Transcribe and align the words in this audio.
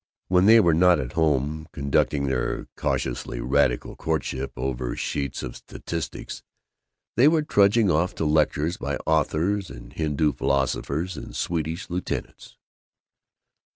When 0.29 0.47
they 0.47 0.59
were 0.59 0.73
not 0.73 0.97
at 0.97 1.11
home, 1.11 1.67
conducting 1.73 2.25
their 2.25 2.65
cautiously 2.75 3.39
radical 3.39 3.95
courtship 3.95 4.51
over 4.57 4.95
sheets 4.95 5.43
of 5.43 5.55
statistics, 5.57 6.41
they 7.15 7.27
were 7.27 7.43
trudging 7.43 7.91
off 7.91 8.15
to 8.15 8.25
lectures 8.25 8.77
by 8.77 8.95
authors 9.05 9.69
and 9.69 9.93
Hindu 9.93 10.33
philosophers 10.33 11.17
and 11.17 11.35
Swedish 11.35 11.87
lieutenants. 11.91 12.57